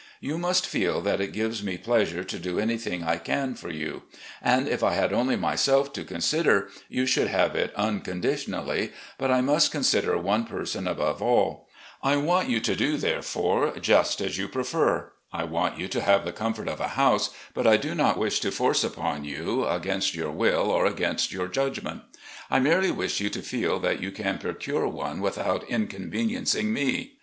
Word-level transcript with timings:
You 0.19 0.39
must 0.39 0.65
feel 0.65 0.99
that 1.01 1.21
it 1.21 1.31
gives 1.31 1.61
me 1.61 1.77
pleasure 1.77 2.23
to 2.23 2.39
do 2.39 2.59
anything 2.59 3.03
I 3.03 3.17
can 3.17 3.53
for 3.53 3.69
you, 3.69 4.01
and 4.41 4.67
if 4.67 4.81
I 4.81 4.95
had 4.95 5.13
only 5.13 5.35
myself 5.35 5.93
to 5.93 6.03
consider, 6.03 6.69
you 6.89 7.05
should 7.05 7.27
have 7.27 7.55
it 7.55 7.71
unconditionally, 7.75 8.93
but 9.19 9.29
I 9.29 9.41
must 9.41 9.71
consider 9.71 10.17
one 10.17 10.45
person 10.45 10.87
above 10.87 11.21
all. 11.21 11.67
I 12.01 12.15
want 12.15 12.49
you 12.49 12.59
to 12.61 12.75
do, 12.75 12.97
therefore, 12.97 13.77
just 13.79 14.19
as 14.21 14.39
LEE'S 14.39 14.39
LETTERS 14.39 14.51
TO 14.51 14.57
HIS 14.57 14.67
SONS 14.69 14.69
343 14.71 14.87
you 14.87 14.87
prefer. 14.87 15.11
I 15.31 15.43
want 15.43 15.79
you 15.79 15.87
to 15.89 16.01
have 16.01 16.25
the 16.25 16.31
comfort 16.31 16.67
of 16.67 16.79
a 16.79 16.97
house, 16.97 17.29
but 17.53 17.67
I 17.67 17.77
do 17.77 17.93
not 17.93 18.17
wish 18.17 18.39
to 18.39 18.49
force 18.49 18.81
one 18.81 18.93
upon 18.93 19.23
you, 19.23 19.67
against 19.67 20.15
your 20.15 20.31
will 20.31 20.71
or 20.71 20.87
against 20.87 21.31
your 21.31 21.47
judgment. 21.47 22.01
I 22.49 22.57
merely 22.59 22.89
wish 22.89 23.19
you 23.21 23.29
to 23.29 23.43
feel 23.43 23.77
that 23.81 24.01
you 24.01 24.09
can 24.11 24.39
procure 24.39 24.87
one 24.87 25.21
without 25.21 25.63
inconveniencing 25.69 26.73
me. 26.73 27.19